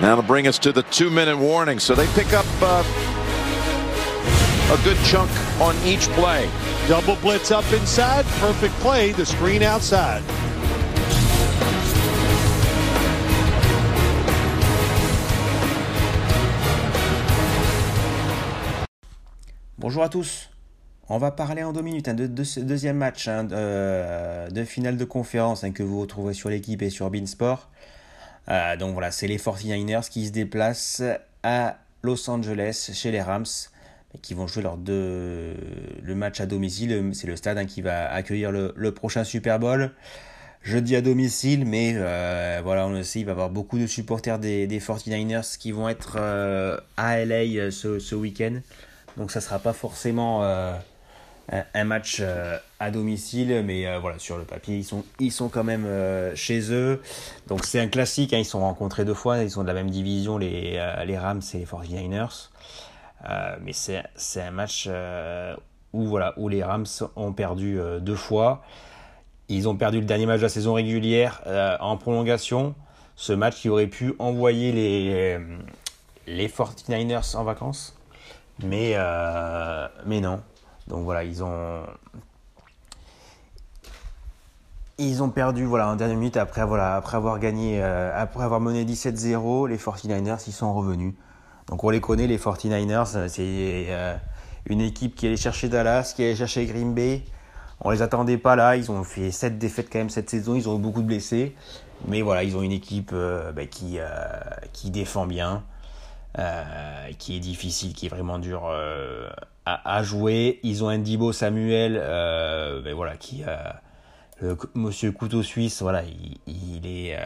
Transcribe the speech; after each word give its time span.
Now 0.00 0.16
to 0.16 0.22
bring 0.22 0.48
us 0.48 0.58
to 0.60 0.72
the 0.72 0.82
two-minute 0.84 1.36
warning. 1.36 1.78
So 1.78 1.94
they 1.94 2.06
pick 2.14 2.32
up 2.32 2.46
uh, 2.60 2.82
a 4.72 4.84
good 4.84 4.96
chunk 5.04 5.30
on 5.60 5.76
each 5.84 6.08
play. 6.10 6.48
Double 6.88 7.16
blitz 7.16 7.50
up 7.50 7.70
inside. 7.72 8.24
Perfect 8.40 8.74
play. 8.80 9.12
The 9.12 9.26
screen 9.26 9.62
outside. 9.62 10.22
Bonjour 19.78 20.04
à 20.04 20.08
tous. 20.08 20.48
On 21.08 21.18
va 21.18 21.32
parler 21.32 21.62
en 21.62 21.72
deux 21.72 21.82
minutes 21.82 22.08
hein, 22.08 22.14
de, 22.14 22.44
ce 22.44 22.60
deuxième 22.60 22.96
match 22.96 23.28
hein, 23.28 23.44
de, 23.44 24.64
finale 24.64 24.96
de 24.96 25.04
conférence 25.04 25.64
hein, 25.64 25.72
que 25.72 25.82
vous 25.82 26.00
retrouvez 26.00 26.32
sur 26.32 26.48
l'équipe 26.48 26.80
et 26.82 26.88
sur 26.88 27.10
Beansport. 27.10 27.68
Euh, 28.48 28.76
donc 28.76 28.92
voilà, 28.92 29.10
c'est 29.10 29.26
les 29.26 29.38
49ers 29.38 30.08
qui 30.08 30.26
se 30.26 30.32
déplacent 30.32 31.02
à 31.42 31.78
Los 32.02 32.28
Angeles 32.28 32.90
chez 32.92 33.10
les 33.10 33.22
Rams 33.22 33.46
qui 34.20 34.34
vont 34.34 34.46
jouer 34.46 34.62
leur 34.62 34.76
deux, 34.76 35.54
le 36.02 36.14
match 36.14 36.40
à 36.40 36.46
domicile. 36.46 37.10
C'est 37.14 37.26
le 37.26 37.36
stade 37.36 37.64
qui 37.66 37.80
va 37.80 38.12
accueillir 38.12 38.52
le, 38.52 38.90
prochain 38.92 39.24
Super 39.24 39.58
Bowl. 39.58 39.90
Je 40.62 40.78
dis 40.78 40.94
à 40.94 41.00
domicile, 41.00 41.64
mais 41.64 41.94
euh, 41.96 42.60
voilà, 42.62 42.86
on 42.86 42.90
le 42.90 43.02
sait, 43.02 43.20
il 43.20 43.24
va 43.24 43.30
y 43.30 43.32
avoir 43.32 43.50
beaucoup 43.50 43.78
de 43.78 43.86
supporters 43.86 44.38
des, 44.38 44.66
49ers 44.68 45.56
qui 45.58 45.72
vont 45.72 45.88
être 45.88 46.16
euh, 46.20 46.76
à 46.96 47.24
LA 47.24 47.70
ce, 47.70 47.98
ce 47.98 48.14
week-end. 48.14 48.60
Donc 49.16 49.30
ça 49.30 49.40
ne 49.40 49.44
sera 49.44 49.58
pas 49.58 49.72
forcément 49.72 50.42
euh, 51.52 51.62
un, 51.74 51.84
match 51.84 52.18
euh, 52.20 52.58
à 52.80 52.90
domicile, 52.90 53.62
mais 53.64 53.86
euh, 53.86 53.98
voilà, 53.98 54.18
sur 54.18 54.38
le 54.38 54.44
papier, 54.44 54.76
ils 54.76 54.84
sont, 54.84 55.04
ils 55.18 55.32
sont 55.32 55.48
quand 55.48 55.64
même 55.64 55.86
chez 56.34 56.72
eux. 56.72 57.00
Donc 57.48 57.64
c'est 57.64 57.80
un 57.80 57.88
classique, 57.88 58.32
hein, 58.32 58.38
ils 58.38 58.44
sont 58.44 58.60
rencontrés 58.60 59.04
deux 59.04 59.14
fois, 59.14 59.38
ils 59.38 59.50
sont 59.50 59.62
de 59.62 59.68
la 59.68 59.74
même 59.74 59.90
division, 59.90 60.38
les, 60.38 60.80
les 61.06 61.18
Rams 61.18 61.42
et 61.54 61.58
les 61.58 61.64
49ers. 61.64 62.48
mais 63.60 63.72
c'est 63.72 64.40
un 64.40 64.50
match 64.50 64.88
où, 65.92 66.04
voilà, 66.04 66.34
où 66.36 66.48
les 66.48 66.62
Rams 66.62 66.86
ont 67.16 67.32
perdu 67.32 67.78
deux 68.00 68.16
fois. 68.16 68.62
Ils 69.48 69.68
ont 69.68 69.76
perdu 69.76 70.00
le 70.00 70.06
dernier 70.06 70.26
match 70.26 70.38
de 70.38 70.44
la 70.44 70.48
saison 70.48 70.74
régulière 70.74 71.42
en 71.80 71.96
prolongation. 71.96 72.74
Ce 73.14 73.32
match 73.32 73.60
qui 73.60 73.68
aurait 73.68 73.88
pu 73.88 74.14
envoyer 74.18 74.72
les, 74.72 75.38
les 76.26 76.48
49ers 76.48 77.36
en 77.36 77.44
vacances. 77.44 77.96
Mais, 78.62 78.92
euh, 78.96 79.88
mais 80.06 80.20
non. 80.20 80.40
Donc 80.88 81.04
voilà, 81.04 81.24
ils 81.24 81.42
ont. 81.42 81.84
Ils 84.98 85.22
ont 85.22 85.30
perdu 85.30 85.64
voilà, 85.64 85.88
en 85.88 85.96
dernière 85.96 86.16
minute 86.16 86.36
après, 86.36 86.60
avoir 86.60 87.38
gagné, 87.38 87.82
euh, 87.82 88.12
après 88.14 88.44
avoir 88.44 88.60
mené 88.60 88.84
17-0, 88.84 89.68
les 89.68 89.78
49ers 89.78 90.44
ils 90.46 90.52
sont 90.52 90.72
revenus. 90.72 91.14
Donc 91.68 91.82
on 91.82 91.90
les 91.90 92.00
connaît, 92.00 92.26
les 92.26 92.38
49ers, 92.38 93.28
c'est 93.28 93.86
euh, 93.88 94.14
une 94.66 94.80
équipe 94.80 95.16
qui 95.16 95.26
allait 95.26 95.36
chercher 95.36 95.68
Dallas, 95.68 96.12
qui 96.14 96.22
allait 96.22 96.36
chercher 96.36 96.66
Green 96.66 96.94
Bay. 96.94 97.24
On 97.80 97.90
les 97.90 98.02
attendait 98.02 98.38
pas 98.38 98.54
là, 98.54 98.76
ils 98.76 98.92
ont 98.92 99.02
fait 99.02 99.30
7 99.30 99.58
défaites 99.58 99.90
quand 99.90 99.98
même 99.98 100.10
cette 100.10 100.30
saison, 100.30 100.54
ils 100.54 100.68
ont 100.68 100.78
eu 100.78 100.80
beaucoup 100.80 101.02
de 101.02 101.06
blessés. 101.06 101.56
Mais 102.06 102.20
voilà, 102.22 102.44
ils 102.44 102.56
ont 102.56 102.62
une 102.62 102.72
équipe 102.72 103.12
bah, 103.12 103.66
qui, 103.66 103.98
qui 104.72 104.90
défend 104.90 105.26
bien. 105.26 105.64
Euh, 106.38 107.12
qui 107.18 107.36
est 107.36 107.40
difficile, 107.40 107.92
qui 107.92 108.06
est 108.06 108.08
vraiment 108.08 108.38
dur 108.38 108.62
euh, 109.68 109.76
à, 109.84 110.02
jouer. 110.02 110.60
Ils 110.62 110.84
ont 110.84 110.88
un 110.88 110.98
Dibo 110.98 111.32
Samuel, 111.32 111.98
euh, 112.00 112.82
ben 112.82 112.94
voilà, 112.94 113.16
qui 113.16 113.44
le 114.40 114.56
Monsieur 114.74 115.12
Couteau 115.12 115.42
Suisse, 115.42 115.82
voilà, 115.82 116.02
il, 116.48 116.86
est, 116.86 117.16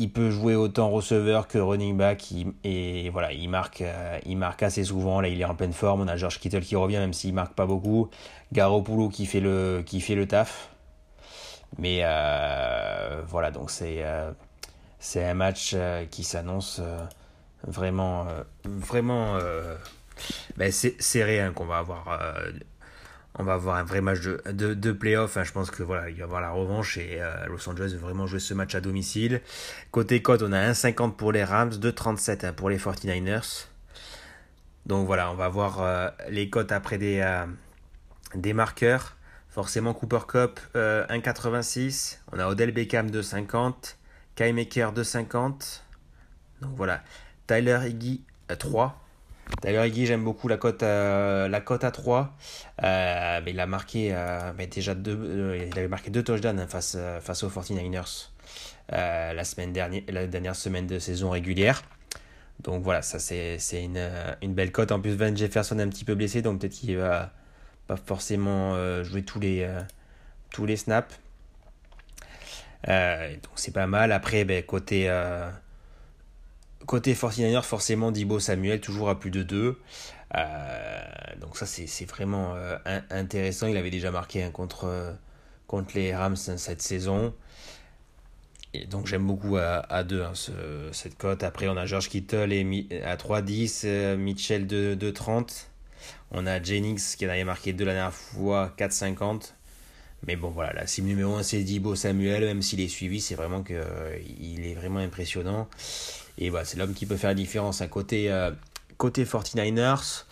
il 0.00 0.10
peut 0.10 0.30
jouer 0.30 0.56
autant 0.56 0.90
receveur 0.90 1.46
que 1.46 1.58
running 1.58 1.96
back, 1.96 2.34
et 2.64 3.08
voilà, 3.10 3.32
il 3.32 3.48
marque, 3.48 3.84
il 4.26 4.36
marque 4.36 4.64
assez 4.64 4.82
souvent. 4.82 5.20
Là, 5.20 5.28
il 5.28 5.40
est 5.40 5.44
en 5.44 5.54
pleine 5.54 5.72
forme. 5.72 6.00
On 6.00 6.08
a 6.08 6.16
George 6.16 6.40
Kittle 6.40 6.62
qui 6.62 6.74
revient, 6.74 6.96
même 6.96 7.12
s'il 7.12 7.34
marque 7.34 7.54
pas 7.54 7.66
beaucoup. 7.66 8.10
Garoppolo 8.52 9.08
qui 9.08 9.26
fait 9.26 9.38
le, 9.38 9.84
qui 9.86 10.00
fait 10.00 10.16
le 10.16 10.26
taf. 10.26 10.70
Mais 11.78 12.00
voilà, 13.28 13.52
donc 13.52 13.70
c'est 13.70 14.04
c'est 14.98 15.24
un 15.24 15.34
match 15.34 15.76
qui 16.10 16.24
s'annonce 16.24 16.80
vraiment, 17.66 18.26
euh, 18.28 18.42
vraiment 18.64 19.36
euh, 19.36 19.76
ben 20.56 20.70
c'est 20.70 21.00
serré 21.00 21.40
hein, 21.40 21.52
qu'on 21.52 21.66
va 21.66 21.78
avoir. 21.78 22.20
Euh, 22.20 22.50
on 23.36 23.42
va 23.42 23.54
avoir 23.54 23.76
un 23.76 23.82
vrai 23.82 24.00
match 24.00 24.20
de, 24.20 24.40
de, 24.52 24.74
de 24.74 24.92
playoff. 24.92 25.36
Hein. 25.36 25.42
Je 25.42 25.50
pense 25.50 25.72
que 25.72 25.82
voilà, 25.82 26.08
il 26.08 26.14
va 26.14 26.20
y 26.20 26.22
avoir 26.22 26.40
la 26.40 26.52
revanche 26.52 26.98
et 26.98 27.20
Los 27.48 27.68
Angeles 27.68 27.92
va 27.94 28.06
vraiment 28.06 28.28
jouer 28.28 28.38
ce 28.38 28.54
match 28.54 28.76
à 28.76 28.80
domicile. 28.80 29.40
Côté 29.90 30.22
cote, 30.22 30.42
on 30.42 30.52
a 30.52 30.70
1,50 30.70 31.16
pour 31.16 31.32
les 31.32 31.42
Rams, 31.42 31.70
2,37 31.70 32.46
hein, 32.46 32.52
pour 32.52 32.70
les 32.70 32.78
49ers. 32.78 33.66
Donc 34.86 35.08
voilà, 35.08 35.32
on 35.32 35.34
va 35.34 35.48
voir 35.48 36.12
les 36.28 36.48
cotes 36.48 36.70
après 36.70 36.96
des, 36.96 37.26
des 38.36 38.52
marqueurs. 38.52 39.16
Forcément, 39.48 39.94
Cooper 39.94 40.26
Cup 40.28 40.60
1,86. 40.76 42.18
On 42.30 42.38
a 42.38 42.46
Odell 42.46 42.70
Beckham 42.70 43.10
2,50. 43.10 43.96
Kai 44.34 44.52
Maker 44.52 44.92
2,50. 44.92 45.80
Donc 46.60 46.72
voilà. 46.76 47.02
Tyler 47.46 47.78
Higgy 47.86 48.22
à 48.48 48.56
3. 48.56 49.00
Tyler 49.60 49.86
Higgy, 49.86 50.06
j'aime 50.06 50.24
beaucoup 50.24 50.48
la 50.48 50.56
cote 50.56 50.80
cote 51.64 51.84
à 51.84 51.90
3. 51.90 52.36
Euh, 52.82 53.40
mais 53.44 53.50
il 53.52 53.60
a 53.60 53.66
marqué 53.66 54.10
euh, 54.12 54.52
deux, 54.96 55.18
euh, 55.18 55.70
avait 55.72 55.88
marqué 55.88 56.10
deux 56.10 56.22
touchdowns 56.22 56.60
hein, 56.60 56.66
face, 56.66 56.96
aux 56.96 57.48
49ers 57.48 58.28
la, 58.90 59.44
dernière, 60.26 60.56
semaine 60.56 60.86
de 60.86 60.98
saison 60.98 61.30
régulière. 61.30 61.82
Donc 62.62 62.82
voilà, 62.82 63.02
ça 63.02 63.18
c'est 63.18 63.58
une, 63.72 64.54
belle 64.54 64.72
cote. 64.72 64.92
En 64.92 65.00
plus, 65.00 65.14
Van 65.16 65.34
Jefferson 65.34 65.78
est 65.78 65.82
un 65.82 65.88
petit 65.88 66.04
peu 66.04 66.14
blessé, 66.14 66.42
donc 66.42 66.60
peut-être 66.60 66.74
qu'il 66.74 66.96
va 66.96 67.32
pas 67.86 67.96
forcément 67.96 69.02
jouer 69.02 69.22
tous 69.22 69.40
les, 69.40 69.68
tous 70.50 70.66
les 70.66 70.76
snaps. 70.76 71.18
donc 72.86 73.52
c'est 73.56 73.72
pas 73.72 73.86
mal. 73.86 74.12
Après, 74.12 74.44
ben, 74.44 74.62
côté, 74.62 75.08
Côté 76.86 77.14
49ers, 77.14 77.62
forcément, 77.62 78.10
Dibo 78.10 78.40
Samuel, 78.40 78.80
toujours 78.80 79.08
à 79.08 79.18
plus 79.18 79.30
de 79.30 79.42
2. 79.42 79.78
Euh, 80.36 81.02
donc 81.40 81.56
ça, 81.56 81.66
c'est 81.66 82.04
vraiment 82.04 82.54
euh, 82.54 82.76
intéressant. 83.10 83.66
Il 83.66 83.76
avait 83.76 83.90
déjà 83.90 84.10
marqué 84.10 84.42
un 84.42 84.50
contre, 84.50 84.84
euh, 84.84 85.12
contre 85.66 85.94
les 85.94 86.14
Rams 86.14 86.36
cette 86.36 86.82
saison. 86.82 87.34
Et 88.74 88.86
donc 88.86 89.06
j'aime 89.06 89.24
beaucoup 89.24 89.56
à, 89.56 90.02
2 90.02 90.22
hein, 90.22 90.32
cette 90.92 91.16
cote. 91.16 91.44
Après, 91.44 91.68
on 91.68 91.76
a 91.76 91.86
George 91.86 92.08
Kittle 92.08 92.52
à 93.04 93.16
3-10, 93.16 94.16
Mitchell 94.16 94.66
de 94.66 94.96
2-30. 95.00 95.66
On 96.32 96.46
a 96.46 96.60
Jennings 96.60 97.14
qui 97.16 97.24
en 97.24 97.30
avait 97.30 97.44
marqué 97.44 97.72
deux 97.72 97.84
la 97.84 97.92
dernière 97.92 98.12
fois, 98.12 98.74
4-50. 98.76 99.52
Mais 100.26 100.36
bon, 100.36 100.50
voilà, 100.50 100.72
la 100.72 100.86
cible 100.86 101.08
numéro 101.08 101.34
1, 101.36 101.42
c'est 101.42 101.62
Dibo 101.62 101.94
Samuel. 101.94 102.44
Même 102.44 102.62
s'il 102.62 102.80
est 102.80 102.88
suivi, 102.88 103.20
c'est 103.20 103.34
vraiment 103.34 103.62
qu'il 103.62 103.76
il 104.40 104.66
est 104.66 104.74
vraiment 104.74 105.00
impressionnant. 105.00 105.68
Et 106.38 106.50
voilà, 106.50 106.64
c'est 106.64 106.78
l'homme 106.78 106.94
qui 106.94 107.04
peut 107.06 107.16
faire 107.16 107.30
la 107.30 107.34
différence 107.34 107.82
à 107.82 107.88
côté, 107.88 108.32
euh, 108.32 108.50
côté 108.96 109.24
49ers. 109.24 110.24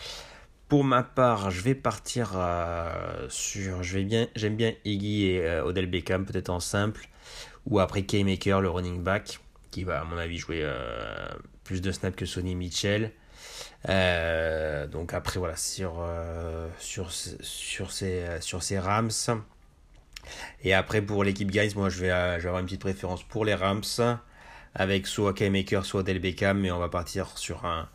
Pour 0.67 0.83
ma 0.83 1.03
part, 1.03 1.51
je 1.51 1.61
vais 1.61 1.75
partir 1.75 2.31
euh, 2.35 3.27
sur. 3.29 3.81
Bien, 3.81 4.27
j'aime 4.35 4.55
bien 4.55 4.73
Iggy 4.83 5.25
et 5.25 5.45
euh, 5.45 5.63
Odell 5.63 5.85
Beckham, 5.85 6.25
peut-être 6.25 6.49
en 6.49 6.59
simple. 6.59 7.07
Ou 7.67 7.79
après 7.79 8.03
K-Maker, 8.03 8.61
le 8.61 8.69
running 8.69 9.03
back, 9.03 9.39
qui 9.69 9.83
va, 9.83 10.01
à 10.01 10.03
mon 10.05 10.17
avis, 10.17 10.37
jouer 10.37 10.67
plus 11.63 11.81
de 11.81 11.91
snaps 11.91 12.17
que 12.17 12.25
Sonny 12.25 12.55
Mitchell. 12.55 13.11
donc 14.91 15.13
après, 15.13 15.39
voilà, 15.39 15.55
sur, 15.55 16.05
sur, 16.79 17.11
sur, 17.11 17.91
ces, 17.91 18.25
sur 18.41 18.63
ces 18.63 18.79
Rams. 18.79 19.11
Et 20.63 20.73
après, 20.73 21.01
pour 21.01 21.23
l'équipe 21.23 21.51
Guys, 21.51 21.73
moi, 21.75 21.89
je 21.89 21.99
vais, 21.99 22.09
je 22.37 22.43
vais 22.43 22.47
avoir 22.47 22.59
une 22.59 22.65
petite 22.65 22.81
préférence 22.81 23.23
pour 23.23 23.45
les 23.45 23.55
Rams 23.55 23.83
avec 24.75 25.07
soit 25.07 25.33
K-Maker, 25.33 25.85
soit 25.85 26.01
Odell 26.01 26.19
Beckham, 26.19 26.59
mais 26.59 26.71
on 26.71 26.79
va 26.79 26.89
partir 26.89 27.37
sur 27.37 27.65
un, 27.65 27.87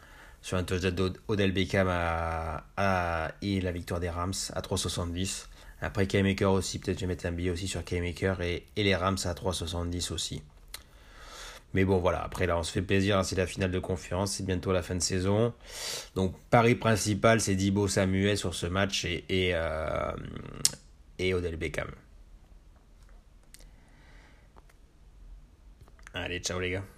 sur 0.42 0.56
un 0.56 0.64
touchdown 0.64 1.12
d'Odell 1.28 1.52
Beckham 1.52 1.88
à, 1.88 3.32
et 3.42 3.60
la 3.60 3.72
victoire 3.72 4.00
des 4.00 4.10
Rams 4.10 4.34
à 4.52 4.60
3,70. 4.60 5.46
Après 5.80 6.06
K-Maker 6.06 6.52
aussi, 6.52 6.78
peut-être 6.78 6.98
je 6.98 7.02
vais 7.02 7.08
mettre 7.08 7.26
un 7.26 7.32
billet 7.32 7.50
aussi 7.50 7.68
sur 7.68 7.84
K-Maker 7.84 8.40
et, 8.42 8.66
et, 8.76 8.82
les 8.82 8.96
Rams 8.96 9.18
à 9.24 9.32
3,70 9.32 10.12
aussi. 10.12 10.42
Mais 11.74 11.84
bon, 11.84 11.98
voilà, 11.98 12.22
après 12.22 12.46
là, 12.46 12.58
on 12.58 12.62
se 12.62 12.72
fait 12.72 12.82
plaisir, 12.82 13.18
hein, 13.18 13.24
c'est 13.24 13.36
la 13.36 13.46
finale 13.46 13.70
de 13.70 13.78
conférence, 13.78 14.32
c'est 14.32 14.46
bientôt 14.46 14.72
la 14.72 14.82
fin 14.82 14.94
de 14.94 15.02
saison. 15.02 15.52
Donc, 16.14 16.34
pari 16.50 16.74
principal, 16.74 17.40
c'est 17.40 17.54
Dibo 17.54 17.88
Samuel 17.88 18.38
sur 18.38 18.54
ce 18.54 18.66
match 18.66 19.04
et, 19.04 19.24
et, 19.28 19.50
euh, 19.54 20.12
et 21.18 21.34
Odell 21.34 21.56
Beckham. 21.56 21.88
Área 26.22 26.40
Chauriga. 26.40 26.97